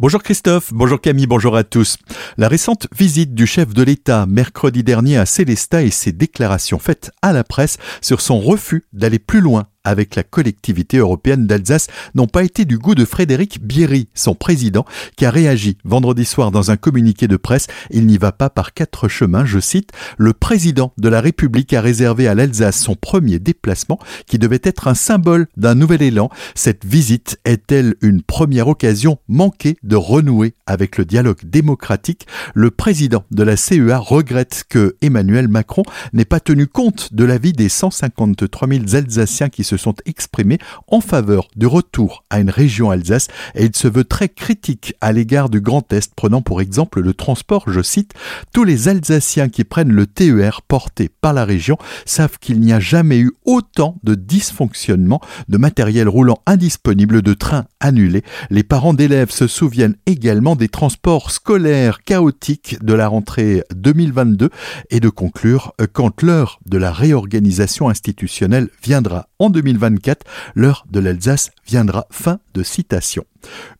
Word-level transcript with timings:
Bonjour 0.00 0.22
Christophe, 0.22 0.72
bonjour 0.72 0.98
Camille, 0.98 1.26
bonjour 1.26 1.54
à 1.54 1.64
tous. 1.64 1.98
La 2.38 2.48
récente 2.48 2.86
visite 2.96 3.34
du 3.34 3.46
chef 3.46 3.74
de 3.74 3.82
l'État 3.82 4.24
mercredi 4.24 4.82
dernier 4.82 5.18
à 5.18 5.26
Célestat 5.26 5.82
et 5.82 5.90
ses 5.90 6.12
déclarations 6.12 6.78
faites 6.78 7.10
à 7.20 7.34
la 7.34 7.44
presse 7.44 7.76
sur 8.00 8.22
son 8.22 8.40
refus 8.40 8.84
d'aller 8.94 9.18
plus 9.18 9.42
loin 9.42 9.66
avec 9.84 10.14
la 10.14 10.22
collectivité 10.22 10.98
européenne 10.98 11.46
d'Alsace 11.46 11.88
n'ont 12.14 12.26
pas 12.26 12.44
été 12.44 12.64
du 12.64 12.78
goût 12.78 12.94
de 12.94 13.04
Frédéric 13.04 13.60
Bierry, 13.62 14.08
son 14.14 14.34
président, 14.34 14.84
qui 15.16 15.26
a 15.26 15.30
réagi 15.30 15.78
vendredi 15.84 16.24
soir 16.24 16.50
dans 16.50 16.70
un 16.70 16.76
communiqué 16.76 17.28
de 17.28 17.36
presse. 17.36 17.66
Il 17.90 18.06
n'y 18.06 18.18
va 18.18 18.32
pas 18.32 18.50
par 18.50 18.74
quatre 18.74 19.08
chemins, 19.08 19.44
je 19.44 19.58
cite. 19.58 19.90
Le 20.18 20.32
président 20.32 20.92
de 20.98 21.08
la 21.08 21.20
République 21.20 21.72
a 21.72 21.80
réservé 21.80 22.28
à 22.28 22.34
l'Alsace 22.34 22.80
son 22.80 22.94
premier 22.94 23.38
déplacement 23.38 23.98
qui 24.26 24.38
devait 24.38 24.60
être 24.62 24.88
un 24.88 24.94
symbole 24.94 25.46
d'un 25.56 25.74
nouvel 25.74 26.02
élan. 26.02 26.30
Cette 26.54 26.84
visite 26.84 27.38
est-elle 27.44 27.94
une 28.00 28.22
première 28.22 28.68
occasion 28.68 29.18
manquée 29.28 29.76
de 29.82 29.96
renouer 29.96 30.54
avec 30.66 30.98
le 30.98 31.04
dialogue 31.04 31.40
démocratique? 31.44 32.26
Le 32.54 32.70
président 32.70 33.24
de 33.30 33.42
la 33.42 33.56
CEA 33.56 33.98
regrette 33.98 34.64
que 34.68 34.96
Emmanuel 35.02 35.48
Macron 35.48 35.82
n'ait 36.12 36.24
pas 36.24 36.40
tenu 36.40 36.66
compte 36.66 37.12
de 37.12 37.24
l'avis 37.24 37.52
des 37.52 37.68
153 37.68 38.68
000 38.68 38.82
Alsaciens 38.94 39.48
qui 39.48 39.64
se 39.64 39.71
sont 39.76 39.94
exprimés 40.06 40.58
en 40.88 41.00
faveur 41.00 41.48
du 41.56 41.66
retour 41.66 42.24
à 42.30 42.40
une 42.40 42.50
région 42.50 42.90
Alsace 42.90 43.28
et 43.54 43.64
il 43.64 43.76
se 43.76 43.88
veut 43.88 44.04
très 44.04 44.28
critique 44.28 44.94
à 45.00 45.12
l'égard 45.12 45.48
du 45.48 45.60
Grand 45.60 45.92
Est, 45.92 46.14
prenant 46.14 46.42
pour 46.42 46.60
exemple 46.60 47.00
le 47.00 47.14
transport, 47.14 47.64
je 47.66 47.82
cite, 47.82 48.14
Tous 48.52 48.64
les 48.64 48.88
Alsaciens 48.88 49.48
qui 49.48 49.64
prennent 49.64 49.92
le 49.92 50.06
TER 50.06 50.62
porté 50.62 51.08
par 51.08 51.32
la 51.32 51.44
région 51.44 51.76
savent 52.06 52.38
qu'il 52.38 52.60
n'y 52.60 52.72
a 52.72 52.80
jamais 52.80 53.18
eu 53.18 53.32
autant 53.44 53.96
de 54.02 54.14
dysfonctionnement, 54.14 55.20
de 55.48 55.58
matériel 55.58 56.08
roulant 56.08 56.40
indisponible, 56.46 57.22
de 57.22 57.34
trains 57.34 57.66
annulés. 57.80 58.22
Les 58.50 58.62
parents 58.62 58.94
d'élèves 58.94 59.30
se 59.30 59.46
souviennent 59.46 59.96
également 60.06 60.56
des 60.56 60.68
transports 60.68 61.30
scolaires 61.30 62.02
chaotiques 62.04 62.82
de 62.82 62.94
la 62.94 63.08
rentrée 63.08 63.62
2022 63.74 64.50
et 64.90 65.00
de 65.00 65.08
conclure 65.08 65.72
quand 65.92 66.22
l'heure 66.22 66.60
de 66.66 66.78
la 66.78 66.92
réorganisation 66.92 67.88
institutionnelle 67.88 68.68
viendra 68.82 69.28
en 69.38 69.50
2024, 69.62 70.26
l'heure 70.54 70.84
de 70.90 71.00
l'Alsace 71.00 71.50
viendra. 71.66 72.06
Fin 72.10 72.40
de 72.54 72.62
citation. 72.62 73.24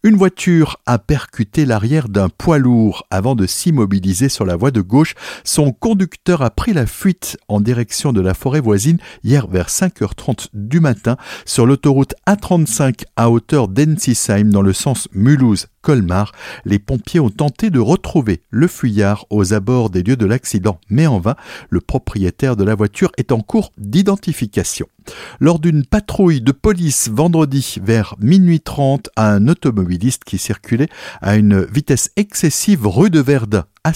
Une 0.03 0.17
voiture 0.17 0.79
a 0.87 0.99
percuté 0.99 1.65
l'arrière 1.65 2.09
d'un 2.09 2.29
poids 2.29 2.59
lourd 2.59 3.07
avant 3.11 3.35
de 3.35 3.47
s'immobiliser 3.47 4.29
sur 4.29 4.45
la 4.45 4.57
voie 4.57 4.71
de 4.71 4.81
gauche. 4.81 5.15
Son 5.45 5.73
conducteur 5.73 6.43
a 6.43 6.51
pris 6.51 6.73
la 6.73 6.87
fuite 6.87 7.37
en 7.49 7.61
direction 7.61 8.13
de 8.13 8.21
la 8.21 8.35
forêt 8.35 8.61
voisine 8.61 8.99
hier 9.25 9.47
vers 9.47 9.69
5h30 9.69 10.49
du 10.55 10.81
matin 10.81 11.17
sur 11.45 11.67
l'autoroute 11.67 12.15
A35 12.27 13.05
à 13.17 13.31
hauteur 13.31 13.69
d'Ensisheim 13.69 14.51
dans 14.51 14.63
le 14.63 14.73
sens 14.73 15.09
Mulhouse. 15.13 15.69
Colmar, 15.83 16.31
les 16.65 16.79
pompiers 16.79 17.19
ont 17.19 17.29
tenté 17.29 17.69
de 17.69 17.81
retrouver 17.81 18.41
le 18.51 18.69
fuyard 18.69 19.27
aux 19.31 19.53
abords 19.53 19.91
des 19.91 20.05
lieux 20.05 20.17
de 20.17 20.27
l'accident, 20.27 20.79
mais 20.89 21.09
en 21.09 21.19
vain, 21.19 21.35
le 21.71 21.81
propriétaire 21.81 22.57
de 22.57 22.63
la 22.63 22.77
voiture 22.77 23.11
est 23.19 23.33
en 23.33 23.41
cours 23.41 23.73
d'identification. 23.79 24.87
Lors 25.41 25.59
d'une 25.59 25.85
patrouille 25.85 26.41
de 26.41 26.53
police 26.53 27.11
vendredi 27.13 27.79
vers 27.83 28.15
minuit 28.21 28.61
30 28.61 29.11
à 29.17 29.33
automobiliste 29.53 30.25
qui 30.25 30.39
circulait 30.39 30.89
à 31.21 31.37
une 31.37 31.65
vitesse 31.65 32.11
excessive 32.17 32.87
rue 32.87 33.11
de 33.11 33.21
Verdun 33.21 33.65
à 33.85 33.93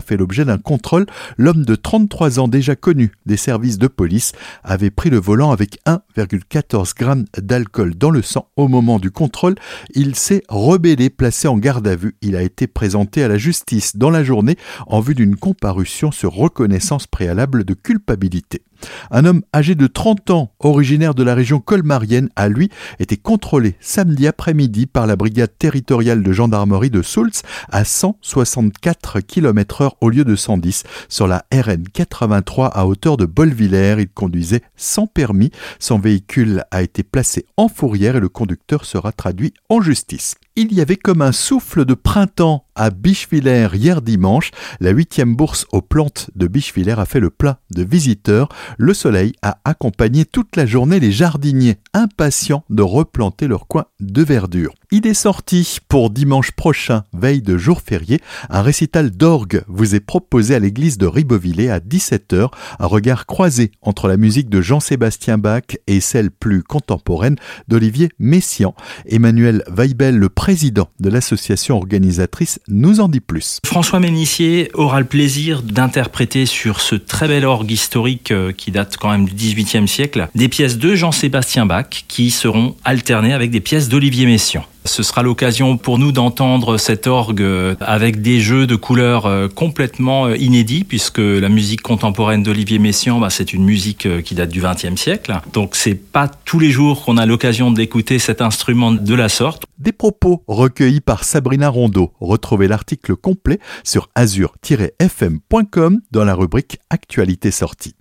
fait 0.00 0.16
l'objet 0.16 0.44
d'un 0.44 0.58
contrôle. 0.58 1.06
L'homme 1.36 1.64
de 1.64 1.74
33 1.76 2.40
ans 2.40 2.48
déjà 2.48 2.74
connu 2.74 3.12
des 3.24 3.36
services 3.36 3.78
de 3.78 3.86
police 3.86 4.32
avait 4.64 4.90
pris 4.90 5.10
le 5.10 5.18
volant 5.18 5.52
avec 5.52 5.78
1,14 5.86 6.98
g 6.98 7.24
d'alcool 7.40 7.94
dans 7.94 8.10
le 8.10 8.22
sang 8.22 8.48
au 8.56 8.66
moment 8.66 8.98
du 8.98 9.10
contrôle. 9.10 9.54
Il 9.94 10.16
s'est 10.16 10.42
rebellé, 10.48 11.08
placé 11.08 11.46
en 11.46 11.56
garde 11.56 11.86
à 11.86 11.94
vue. 11.94 12.16
Il 12.20 12.34
a 12.34 12.42
été 12.42 12.66
présenté 12.66 13.22
à 13.22 13.28
la 13.28 13.38
justice 13.38 13.96
dans 13.96 14.10
la 14.10 14.24
journée 14.24 14.56
en 14.86 15.00
vue 15.00 15.14
d'une 15.14 15.36
comparution 15.36 16.10
sur 16.10 16.32
reconnaissance 16.32 17.06
préalable 17.06 17.64
de 17.64 17.74
culpabilité. 17.74 18.62
Un 19.10 19.24
homme 19.24 19.42
âgé 19.54 19.74
de 19.74 19.86
30 19.86 20.30
ans, 20.30 20.52
originaire 20.60 21.14
de 21.14 21.22
la 21.22 21.34
région 21.34 21.60
colmarienne, 21.60 22.28
a 22.36 22.48
lui 22.48 22.70
été 22.98 23.16
contrôlé 23.16 23.74
samedi 23.80 24.26
après-midi 24.26 24.86
par 24.86 25.06
la 25.06 25.16
brigade 25.16 25.50
territoriale 25.58 26.22
de 26.22 26.32
gendarmerie 26.32 26.90
de 26.90 27.02
Soultz 27.02 27.42
à 27.70 27.84
164 27.84 29.20
km/h 29.28 29.92
au 30.00 30.10
lieu 30.10 30.24
de 30.24 30.34
110 30.34 30.82
sur 31.08 31.28
la 31.28 31.44
RN 31.52 31.84
83 31.92 32.66
à 32.66 32.86
hauteur 32.86 33.16
de 33.16 33.26
Bolvillers. 33.26 33.96
Il 33.98 34.08
conduisait 34.08 34.62
sans 34.76 35.06
permis. 35.06 35.52
Son 35.78 35.98
véhicule 35.98 36.64
a 36.70 36.82
été 36.82 37.02
placé 37.04 37.46
en 37.56 37.68
fourrière 37.68 38.16
et 38.16 38.20
le 38.20 38.28
conducteur 38.28 38.84
sera 38.84 39.12
traduit 39.12 39.54
en 39.68 39.80
justice. 39.80 40.34
Il 40.60 40.72
y 40.72 40.80
avait 40.80 40.96
comme 40.96 41.22
un 41.22 41.30
souffle 41.30 41.84
de 41.84 41.94
printemps 41.94 42.64
à 42.74 42.90
Bischwiller 42.90 43.68
hier 43.74 44.02
dimanche. 44.02 44.50
La 44.80 44.90
huitième 44.90 45.36
bourse 45.36 45.66
aux 45.70 45.82
plantes 45.82 46.30
de 46.34 46.48
Bischwiller 46.48 46.98
a 46.98 47.04
fait 47.06 47.20
le 47.20 47.30
plein 47.30 47.58
de 47.70 47.84
visiteurs. 47.84 48.48
Le 48.76 48.92
soleil 48.92 49.34
a 49.40 49.58
accompagné 49.64 50.24
toute 50.24 50.56
la 50.56 50.66
journée 50.66 50.98
les 50.98 51.12
jardiniers 51.12 51.76
impatients 51.94 52.64
de 52.70 52.82
replanter 52.82 53.46
leur 53.46 53.68
coin 53.68 53.84
de 54.00 54.22
verdure. 54.24 54.74
Il 54.90 55.06
est 55.06 55.14
sorti 55.14 55.78
pour 55.86 56.10
dimanche 56.10 56.52
prochain, 56.52 57.04
veille 57.12 57.42
de 57.42 57.58
jour 57.58 57.80
férié. 57.80 58.20
Un 58.48 58.62
récital 58.62 59.10
d'orgue 59.10 59.62
vous 59.68 59.94
est 59.94 60.00
proposé 60.00 60.54
à 60.54 60.58
l'église 60.58 60.98
de 60.98 61.06
Ribeauvillé 61.06 61.70
à 61.70 61.78
17h. 61.78 62.50
Un 62.78 62.86
regard 62.86 63.26
croisé 63.26 63.70
entre 63.82 64.08
la 64.08 64.16
musique 64.16 64.48
de 64.48 64.62
Jean-Sébastien 64.62 65.36
Bach 65.36 65.76
et 65.86 66.00
celle 66.00 66.30
plus 66.30 66.62
contemporaine 66.62 67.36
d'Olivier 67.68 68.08
Messiaen. 68.18 68.74
Emmanuel 69.06 69.62
Weibel, 69.68 70.16
le 70.16 70.30
président 70.48 70.88
de 70.98 71.10
l'association 71.10 71.76
organisatrice, 71.76 72.58
nous 72.68 73.00
en 73.00 73.10
dit 73.10 73.20
plus. 73.20 73.58
François 73.66 74.00
Ménissier 74.00 74.70
aura 74.72 74.98
le 74.98 75.04
plaisir 75.04 75.60
d'interpréter 75.60 76.46
sur 76.46 76.80
ce 76.80 76.94
très 76.94 77.28
bel 77.28 77.44
orgue 77.44 77.70
historique 77.70 78.30
euh, 78.30 78.50
qui 78.52 78.70
date 78.70 78.96
quand 78.96 79.10
même 79.10 79.26
du 79.26 79.34
XVIIIe 79.34 79.86
siècle 79.86 80.28
des 80.34 80.48
pièces 80.48 80.78
de 80.78 80.94
Jean-Sébastien 80.94 81.66
Bach 81.66 82.06
qui 82.08 82.30
seront 82.30 82.76
alternées 82.82 83.34
avec 83.34 83.50
des 83.50 83.60
pièces 83.60 83.90
d'Olivier 83.90 84.24
Messiaen. 84.24 84.64
Ce 84.88 85.02
sera 85.02 85.22
l'occasion 85.22 85.76
pour 85.76 85.98
nous 85.98 86.12
d'entendre 86.12 86.78
cet 86.78 87.06
orgue 87.06 87.44
avec 87.80 88.22
des 88.22 88.40
jeux 88.40 88.66
de 88.66 88.74
couleurs 88.76 89.26
euh, 89.26 89.48
complètement 89.48 90.26
euh, 90.26 90.36
inédits, 90.36 90.84
puisque 90.84 91.18
la 91.18 91.48
musique 91.48 91.82
contemporaine 91.82 92.42
d'Olivier 92.42 92.78
Messiaen, 92.78 93.18
bah, 93.20 93.30
c'est 93.30 93.52
une 93.52 93.64
musique 93.64 94.06
euh, 94.06 94.22
qui 94.22 94.34
date 94.34 94.50
du 94.50 94.60
XXe 94.60 94.96
siècle. 94.96 95.38
Donc 95.52 95.76
c'est 95.76 95.94
pas 95.94 96.28
tous 96.28 96.58
les 96.58 96.70
jours 96.70 97.04
qu'on 97.04 97.16
a 97.18 97.26
l'occasion 97.26 97.70
d'écouter 97.70 98.18
cet 98.18 98.40
instrument 98.40 98.92
de 98.92 99.14
la 99.14 99.28
sorte. 99.28 99.64
Des 99.78 99.92
propos 99.92 100.42
recueillis 100.48 101.00
par 101.00 101.24
Sabrina 101.24 101.68
Rondeau. 101.68 102.12
Retrouvez 102.20 102.68
l'article 102.68 103.14
complet 103.16 103.58
sur 103.84 104.08
azur-fm.com 104.14 106.00
dans 106.10 106.24
la 106.24 106.34
rubrique 106.34 106.78
Actualité 106.90 107.50
sortie. 107.50 107.94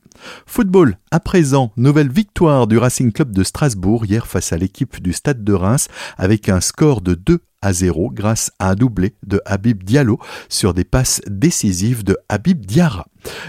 Football, 0.45 0.97
à 1.11 1.19
présent, 1.19 1.71
nouvelle 1.77 2.11
victoire 2.11 2.67
du 2.67 2.77
Racing 2.77 3.11
Club 3.11 3.31
de 3.31 3.43
Strasbourg 3.43 4.05
hier 4.05 4.27
face 4.27 4.53
à 4.53 4.57
l'équipe 4.57 5.01
du 5.01 5.13
Stade 5.13 5.43
de 5.43 5.53
Reims 5.53 5.87
avec 6.17 6.49
un 6.49 6.61
score 6.61 7.01
de 7.01 7.15
2 7.15 7.39
à 7.61 7.73
0 7.73 8.11
grâce 8.11 8.51
à 8.59 8.69
un 8.69 8.75
doublé 8.75 9.15
de 9.25 9.41
Habib 9.45 9.83
Diallo 9.83 10.19
sur 10.47 10.73
des 10.73 10.83
passes 10.83 11.21
décisives 11.27 12.03
de 12.03 12.17
Habib 12.29 12.65
Diarra. 12.65 13.07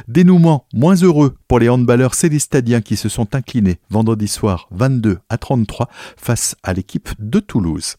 Dénouement 0.08 0.66
moins 0.72 0.96
heureux 0.96 1.36
pour 1.46 1.58
les 1.58 1.68
handballeurs 1.68 2.14
célestadiens 2.14 2.80
qui 2.80 2.96
se 2.96 3.08
sont 3.08 3.34
inclinés 3.34 3.78
vendredi 3.90 4.26
soir 4.26 4.66
22 4.70 5.18
à 5.28 5.38
33 5.38 5.88
face 6.16 6.56
à 6.62 6.72
l'équipe 6.72 7.10
de 7.18 7.38
Toulouse. 7.40 7.96